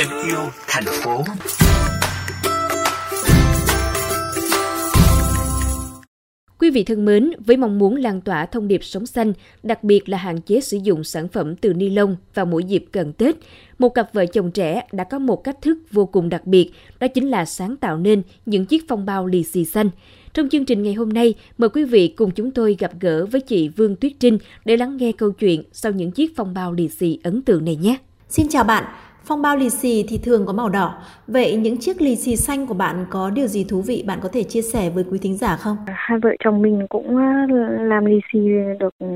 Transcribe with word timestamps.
thêm 0.00 0.08
yêu 0.26 0.38
thành 0.68 0.84
phố. 0.84 1.24
Quý 6.58 6.70
vị 6.70 6.84
thân 6.84 7.04
mến, 7.04 7.30
với 7.46 7.56
mong 7.56 7.78
muốn 7.78 7.96
lan 7.96 8.20
tỏa 8.20 8.46
thông 8.46 8.68
điệp 8.68 8.84
sống 8.84 9.06
xanh, 9.06 9.32
đặc 9.62 9.84
biệt 9.84 10.08
là 10.08 10.18
hạn 10.18 10.40
chế 10.40 10.60
sử 10.60 10.78
dụng 10.82 11.04
sản 11.04 11.28
phẩm 11.28 11.56
từ 11.56 11.72
ni 11.72 11.90
lông 11.90 12.16
vào 12.34 12.46
mỗi 12.46 12.64
dịp 12.64 12.84
gần 12.92 13.12
Tết, 13.12 13.36
một 13.78 13.88
cặp 13.88 14.14
vợ 14.14 14.26
chồng 14.26 14.50
trẻ 14.50 14.82
đã 14.92 15.04
có 15.04 15.18
một 15.18 15.44
cách 15.44 15.56
thức 15.62 15.78
vô 15.92 16.06
cùng 16.06 16.28
đặc 16.28 16.46
biệt, 16.46 16.70
đó 17.00 17.08
chính 17.08 17.28
là 17.28 17.44
sáng 17.44 17.76
tạo 17.76 17.96
nên 17.96 18.22
những 18.46 18.66
chiếc 18.66 18.84
phong 18.88 19.06
bao 19.06 19.26
lì 19.26 19.44
xì 19.44 19.64
xanh. 19.64 19.90
Trong 20.34 20.48
chương 20.48 20.64
trình 20.64 20.82
ngày 20.82 20.94
hôm 20.94 21.08
nay, 21.08 21.34
mời 21.58 21.68
quý 21.68 21.84
vị 21.84 22.08
cùng 22.08 22.30
chúng 22.30 22.50
tôi 22.50 22.76
gặp 22.78 22.92
gỡ 23.00 23.26
với 23.26 23.40
chị 23.40 23.68
Vương 23.68 23.96
Tuyết 23.96 24.12
Trinh 24.20 24.38
để 24.64 24.76
lắng 24.76 24.96
nghe 24.96 25.12
câu 25.12 25.32
chuyện 25.32 25.62
sau 25.72 25.92
những 25.92 26.10
chiếc 26.10 26.36
phong 26.36 26.54
bao 26.54 26.72
lì 26.72 26.88
xì 26.88 27.18
ấn 27.22 27.42
tượng 27.42 27.64
này 27.64 27.76
nhé. 27.76 27.96
Xin 28.28 28.48
chào 28.48 28.64
bạn, 28.64 28.84
Phong 29.24 29.42
bao 29.42 29.56
lì 29.56 29.70
xì 29.70 30.04
thì 30.08 30.18
thường 30.24 30.46
có 30.46 30.52
màu 30.52 30.68
đỏ. 30.68 30.94
Vậy 31.26 31.56
những 31.56 31.76
chiếc 31.80 32.00
lì 32.02 32.16
xì 32.16 32.36
xanh 32.36 32.66
của 32.66 32.74
bạn 32.74 33.06
có 33.10 33.30
điều 33.30 33.46
gì 33.46 33.64
thú 33.68 33.82
vị 33.86 34.04
bạn 34.06 34.18
có 34.22 34.28
thể 34.32 34.42
chia 34.42 34.62
sẻ 34.62 34.90
với 34.90 35.04
quý 35.10 35.18
thính 35.22 35.36
giả 35.36 35.56
không? 35.56 35.76
Hai 35.86 36.18
vợ 36.18 36.30
chồng 36.44 36.62
mình 36.62 36.86
cũng 36.88 37.16
ờ, 37.16 37.56
làm 37.84 38.04
lì 38.04 38.20
xì 38.32 38.38
được 38.80 38.94
ừ, 38.98 39.06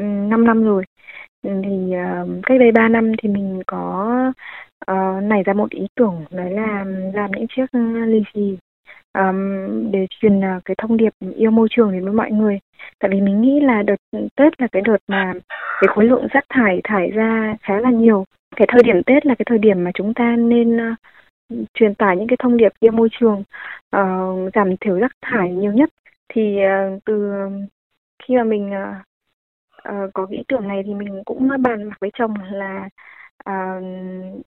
5 0.00 0.44
năm 0.44 0.64
rồi. 0.64 0.84
Thì 1.42 1.92
ờ, 1.92 2.28
cách 2.42 2.60
đây 2.60 2.72
3 2.72 2.88
năm 2.88 3.12
thì 3.22 3.28
mình 3.28 3.62
có 3.66 4.32
uh, 4.90 5.22
nảy 5.22 5.42
ra 5.42 5.52
một 5.52 5.70
ý 5.70 5.86
tưởng 5.96 6.24
đấy 6.30 6.50
là 6.50 6.84
làm 7.14 7.30
những 7.30 7.46
chiếc 7.56 7.66
ừ, 7.72 7.80
lì 8.06 8.22
xì 8.34 8.56
um, 9.18 9.90
để 9.90 10.06
truyền 10.10 10.40
cái 10.64 10.74
thông 10.78 10.96
điệp 10.96 11.12
yêu 11.36 11.50
môi 11.50 11.68
trường 11.70 11.92
đến 11.92 12.04
với 12.04 12.12
mọi 12.12 12.30
người. 12.30 12.58
Tại 12.98 13.10
vì 13.10 13.20
mình 13.20 13.40
nghĩ 13.40 13.60
là 13.60 13.82
đợt 13.82 13.96
ừ, 14.12 14.28
Tết 14.36 14.60
là 14.60 14.66
cái 14.72 14.82
đợt 14.82 14.98
mà 15.08 15.32
cái 15.80 15.88
khối 15.94 16.04
lượng 16.04 16.26
rác 16.32 16.44
thải 16.48 16.80
thải 16.84 17.10
ra 17.10 17.56
khá 17.62 17.80
là 17.80 17.90
nhiều 17.90 18.24
cái 18.56 18.68
thời 18.70 18.82
điểm 18.82 19.02
Tết 19.02 19.26
là 19.26 19.34
cái 19.34 19.44
thời 19.48 19.58
điểm 19.58 19.84
mà 19.84 19.90
chúng 19.94 20.14
ta 20.14 20.36
nên 20.36 20.76
uh, 20.76 20.98
truyền 21.74 21.94
tải 21.94 22.16
những 22.16 22.26
cái 22.28 22.36
thông 22.38 22.56
điệp 22.56 22.72
yêu 22.80 22.92
môi 22.92 23.08
trường, 23.20 23.42
uh, 23.96 24.54
giảm 24.54 24.76
thiểu 24.80 24.98
rác 24.98 25.12
thải 25.22 25.50
nhiều 25.52 25.72
nhất. 25.72 25.90
Thì 26.28 26.58
uh, 26.64 27.04
từ 27.04 27.32
khi 28.22 28.36
mà 28.36 28.44
mình 28.44 28.70
uh, 28.70 28.96
uh, 29.88 30.10
có 30.14 30.26
ý 30.30 30.42
tưởng 30.48 30.68
này 30.68 30.82
thì 30.86 30.94
mình 30.94 31.22
cũng 31.24 31.48
bàn 31.48 31.62
bạc 31.62 31.96
với 32.00 32.10
chồng 32.18 32.34
là 32.52 32.88
uh, 33.50 33.84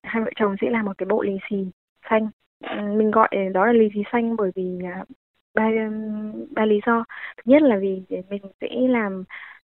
hai 0.04 0.24
vợ 0.24 0.32
chồng 0.36 0.56
sẽ 0.62 0.70
làm 0.70 0.86
một 0.86 0.98
cái 0.98 1.06
bộ 1.06 1.22
lì 1.22 1.38
xì 1.50 1.58
xanh. 2.10 2.30
Uh, 2.66 2.98
mình 2.98 3.12
gọi 3.12 3.30
đó 3.54 3.66
là 3.66 3.74
lì 3.74 3.90
xì 3.94 4.04
xanh 4.12 4.36
bởi 4.36 4.52
vì 4.56 4.80
uh, 5.02 5.08
ba 5.56 5.70
ba 6.52 6.66
lý 6.66 6.80
do. 6.86 7.04
Thứ 7.38 7.44
nhất 7.46 7.62
là 7.62 7.78
vì 7.78 8.04
mình 8.30 8.42
sẽ 8.62 8.68
làm 8.72 9.24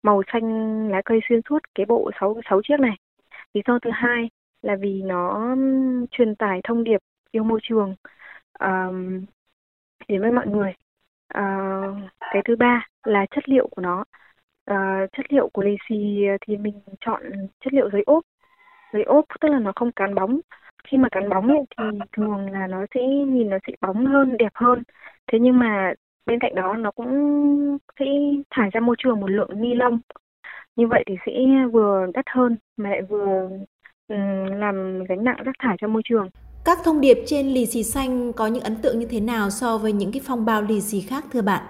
màu 0.04 0.22
xanh 0.34 0.90
lá 0.90 1.02
cây 1.06 1.20
xuyên 1.30 1.42
suốt 1.50 1.60
cái 1.76 1.86
bộ 1.86 2.12
sáu 2.20 2.42
sáu 2.50 2.62
chiếc 2.64 2.80
này 2.80 2.96
lý 3.54 3.62
do 3.68 3.80
thứ 3.80 3.90
hai 3.94 4.30
là 4.62 4.76
vì 4.76 5.02
nó 5.02 5.56
truyền 6.12 6.36
tải 6.36 6.62
thông 6.64 6.84
điệp 6.84 7.02
yêu 7.32 7.44
môi 7.44 7.60
trường 7.64 7.96
um, 8.60 9.26
đến 10.08 10.22
với 10.22 10.32
mọi 10.32 10.48
người. 10.48 10.74
Uh, 11.38 11.98
cái 12.20 12.42
thứ 12.46 12.56
ba 12.56 12.88
là 13.04 13.26
chất 13.32 13.50
liệu 13.50 13.68
của 13.68 13.82
nó. 13.82 14.04
Uh, 14.72 15.12
chất 15.12 15.34
liệu 15.34 15.50
của 15.54 15.62
lì 15.62 15.78
xì 15.90 16.26
thì 16.42 16.58
mình 16.58 16.82
chọn 17.02 17.22
chất 17.60 17.74
liệu 17.74 17.90
giấy 17.90 18.04
ốp. 18.06 18.24
Giấy 18.94 19.04
ốp 19.04 19.26
tức 19.42 19.50
là 19.50 19.60
nó 19.60 19.72
không 19.76 19.92
cán 19.92 20.16
bóng. 20.16 20.40
Khi 20.84 20.98
mà 20.98 21.10
cán 21.12 21.30
bóng 21.30 21.48
ấy, 21.48 21.60
thì 21.78 21.84
thường 22.18 22.52
là 22.52 22.68
nó 22.68 22.86
sẽ 22.94 23.02
nhìn 23.08 23.50
nó 23.50 23.58
sẽ 23.68 23.74
bóng 23.82 24.06
hơn 24.06 24.38
đẹp 24.38 24.52
hơn. 24.56 24.84
Thế 25.28 25.40
nhưng 25.40 25.60
mà 25.60 25.94
bên 26.26 26.40
cạnh 26.40 26.56
đó 26.56 26.74
nó 26.74 26.92
cũng 26.92 27.78
sẽ 28.00 28.06
thải 28.50 28.70
ra 28.74 28.80
môi 28.80 28.96
trường 29.00 29.20
một 29.20 29.32
lượng 29.32 29.62
ni 29.62 29.74
lông 29.74 30.00
như 30.80 30.88
vậy 30.88 31.04
thì 31.08 31.16
sẽ 31.26 31.32
vừa 31.74 32.06
đắt 32.14 32.26
hơn 32.30 32.58
mà 32.78 32.90
lại 32.90 33.02
vừa 33.02 33.50
làm 34.56 35.04
gánh 35.04 35.24
nặng 35.24 35.38
rác 35.46 35.56
thải 35.60 35.78
cho 35.82 35.88
môi 35.88 36.02
trường. 36.06 36.30
Các 36.66 36.78
thông 36.84 37.02
điệp 37.02 37.18
trên 37.26 37.48
lì 37.48 37.66
xì 37.66 37.84
xanh 37.84 38.34
có 38.34 38.48
những 38.48 38.64
ấn 38.64 38.76
tượng 38.84 39.00
như 39.00 39.08
thế 39.10 39.20
nào 39.20 39.50
so 39.50 39.78
với 39.78 39.94
những 39.94 40.12
cái 40.14 40.22
phong 40.28 40.46
bao 40.46 40.62
lì 40.62 40.82
xì 40.82 41.02
khác 41.02 41.24
thưa 41.32 41.42
bạn? 41.42 41.64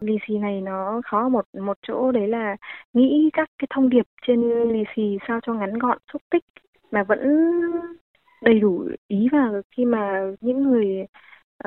Lì 0.00 0.16
xì 0.28 0.38
này 0.38 0.60
nó 0.60 1.00
khó 1.04 1.28
một 1.28 1.44
một 1.60 1.78
chỗ 1.86 2.12
đấy 2.12 2.28
là 2.28 2.56
nghĩ 2.92 3.30
các 3.32 3.48
cái 3.58 3.66
thông 3.74 3.88
điệp 3.88 4.06
trên 4.26 4.40
lì 4.72 4.84
xì 4.96 5.18
sao 5.28 5.40
cho 5.46 5.54
ngắn 5.54 5.78
gọn, 5.78 5.98
xúc 6.12 6.22
tích 6.30 6.44
mà 6.90 7.02
vẫn 7.02 7.20
đầy 8.42 8.60
đủ 8.60 8.88
ý 9.08 9.28
và 9.32 9.50
khi 9.76 9.84
mà 9.84 10.22
những 10.40 10.62
người 10.62 11.06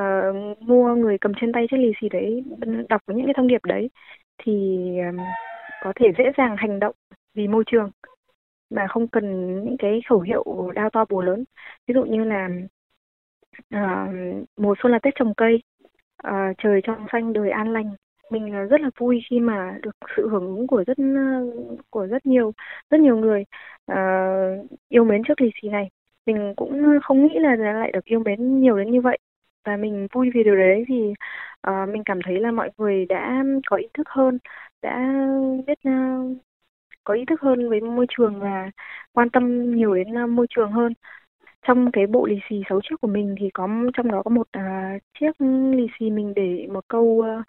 uh, 0.01 0.61
mua 0.61 0.95
người 0.95 1.17
cầm 1.21 1.31
trên 1.41 1.51
tay 1.51 1.67
chiếc 1.71 1.77
lì 1.77 1.91
xì 2.01 2.09
đấy 2.09 2.43
đọc 2.89 3.01
những 3.07 3.25
cái 3.25 3.33
thông 3.37 3.47
điệp 3.47 3.65
đấy 3.65 3.89
thì 4.43 4.87
có 5.85 5.93
thể 5.95 6.11
dễ 6.17 6.23
dàng 6.37 6.55
hành 6.57 6.79
động 6.79 6.95
vì 7.33 7.47
môi 7.47 7.63
trường 7.67 7.91
mà 8.69 8.87
không 8.89 9.07
cần 9.07 9.55
những 9.65 9.77
cái 9.79 10.01
khẩu 10.09 10.19
hiệu 10.19 10.43
đao 10.75 10.89
to 10.89 11.05
bùa 11.09 11.21
lớn. 11.21 11.43
Ví 11.87 11.93
dụ 11.93 12.03
như 12.03 12.23
là 12.23 12.49
uh, 13.75 14.09
mùa 14.57 14.75
xuân 14.83 14.91
là 14.91 14.99
tết 14.99 15.13
trồng 15.15 15.33
cây 15.37 15.63
uh, 16.27 16.57
trời 16.57 16.81
trong 16.83 17.05
xanh 17.11 17.33
đời 17.33 17.49
an 17.49 17.73
lành. 17.73 17.95
Mình 18.31 18.67
rất 18.67 18.81
là 18.81 18.89
vui 18.97 19.21
khi 19.29 19.39
mà 19.39 19.77
được 19.81 19.95
sự 20.17 20.29
hưởng 20.29 20.45
ứng 20.45 20.67
của 20.67 20.83
rất 20.87 20.97
của 21.89 22.07
rất 22.07 22.25
nhiều 22.25 22.51
rất 22.89 22.99
nhiều 22.99 23.17
người 23.17 23.43
uh, 23.91 24.69
yêu 24.89 25.03
mến 25.03 25.21
trước 25.27 25.41
lì 25.41 25.49
xì 25.61 25.69
này. 25.69 25.89
Mình 26.25 26.53
cũng 26.57 26.99
không 27.03 27.27
nghĩ 27.27 27.39
là 27.39 27.55
lại 27.55 27.91
được 27.91 28.05
yêu 28.05 28.19
mến 28.19 28.61
nhiều 28.61 28.77
đến 28.77 28.91
như 28.91 29.01
vậy. 29.01 29.17
Và 29.65 29.77
mình 29.77 30.07
vui 30.13 30.29
vì 30.33 30.43
điều 30.43 30.55
đấy 30.55 30.85
thì 30.87 31.13
uh, 31.69 31.89
mình 31.89 32.03
cảm 32.05 32.19
thấy 32.25 32.39
là 32.39 32.51
mọi 32.51 32.69
người 32.77 33.05
đã 33.05 33.43
có 33.67 33.77
ý 33.77 33.87
thức 33.93 34.09
hơn 34.09 34.37
đã 34.81 35.15
biết 35.67 35.79
uh, 35.89 36.37
có 37.03 37.13
ý 37.13 37.25
thức 37.25 37.41
hơn 37.41 37.69
với 37.69 37.81
môi 37.81 38.05
trường 38.17 38.39
và 38.39 38.71
quan 39.13 39.29
tâm 39.29 39.75
nhiều 39.75 39.95
đến 39.95 40.23
uh, 40.23 40.29
môi 40.29 40.47
trường 40.49 40.71
hơn. 40.71 40.93
Trong 41.67 41.91
cái 41.91 42.07
bộ 42.07 42.25
lì 42.25 42.39
xì 42.49 42.61
sáu 42.69 42.79
chiếc 42.83 42.95
của 43.01 43.07
mình 43.07 43.35
thì 43.39 43.49
có 43.53 43.67
trong 43.93 44.11
đó 44.11 44.21
có 44.25 44.29
một 44.29 44.47
uh, 44.57 45.01
chiếc 45.19 45.41
lì 45.75 45.87
xì 45.99 46.09
mình 46.11 46.33
để 46.35 46.67
một 46.71 46.85
câu 46.87 47.03
uh, 47.03 47.45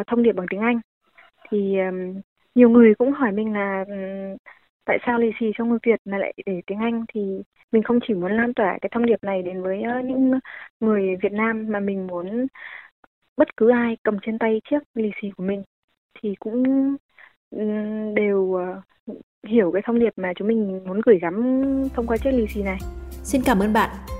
uh, 0.00 0.06
thông 0.06 0.22
điệp 0.22 0.32
bằng 0.32 0.46
tiếng 0.50 0.60
Anh. 0.60 0.80
Thì 1.50 1.78
um, 1.78 2.20
nhiều 2.54 2.70
người 2.70 2.94
cũng 2.94 3.12
hỏi 3.12 3.32
mình 3.32 3.52
là 3.52 3.84
um, 3.88 4.36
tại 4.84 4.98
sao 5.06 5.18
lì 5.18 5.30
xì 5.40 5.46
trong 5.54 5.68
người 5.68 5.78
Việt 5.86 6.00
mà 6.04 6.18
lại 6.18 6.32
để 6.46 6.60
tiếng 6.66 6.78
Anh? 6.78 7.04
Thì 7.14 7.42
mình 7.72 7.82
không 7.82 7.98
chỉ 8.08 8.14
muốn 8.14 8.32
lan 8.36 8.54
tỏa 8.54 8.78
cái 8.80 8.88
thông 8.92 9.06
điệp 9.06 9.24
này 9.24 9.42
đến 9.42 9.62
với 9.62 9.82
uh, 9.98 10.04
những 10.04 10.40
người 10.80 11.16
Việt 11.22 11.32
Nam 11.32 11.66
mà 11.68 11.80
mình 11.80 12.06
muốn 12.06 12.46
bất 13.40 13.56
cứ 13.56 13.70
ai 13.70 13.96
cầm 14.02 14.16
trên 14.26 14.38
tay 14.38 14.60
chiếc 14.70 14.78
lì 14.94 15.10
xì 15.22 15.28
của 15.36 15.42
mình 15.42 15.62
thì 16.22 16.34
cũng 16.38 16.62
đều 18.14 18.54
ờ, 18.54 18.80
hiểu 19.46 19.72
cái 19.72 19.82
thông 19.86 19.98
điệp 19.98 20.12
mà 20.16 20.32
chúng 20.36 20.48
mình 20.48 20.80
muốn 20.86 21.00
gửi 21.06 21.18
gắm 21.22 21.34
thông 21.94 22.06
qua 22.06 22.16
chiếc 22.16 22.30
lì 22.30 22.46
xì 22.54 22.62
này. 22.62 22.78
Xin 23.10 23.42
cảm 23.44 23.58
ơn 23.58 23.72
bạn. 23.72 23.90